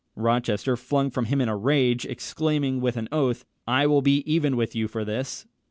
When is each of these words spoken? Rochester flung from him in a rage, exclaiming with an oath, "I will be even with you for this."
Rochester 0.15 0.75
flung 0.77 1.11
from 1.11 1.25
him 1.25 1.39
in 1.41 1.47
a 1.47 1.55
rage, 1.55 2.07
exclaiming 2.07 2.81
with 2.81 2.97
an 2.97 3.07
oath, 3.11 3.45
"I 3.67 3.85
will 3.85 4.01
be 4.01 4.23
even 4.25 4.57
with 4.57 4.73
you 4.73 4.87
for 4.87 5.05
this." 5.05 5.45